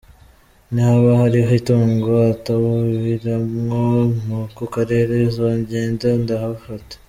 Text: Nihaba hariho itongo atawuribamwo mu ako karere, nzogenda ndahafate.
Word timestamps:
Nihaba 0.73 1.09
hariho 1.21 1.51
itongo 1.61 2.11
atawuribamwo 2.33 3.81
mu 4.23 4.37
ako 4.45 4.63
karere, 4.73 5.13
nzogenda 5.27 6.07
ndahafate. 6.23 6.93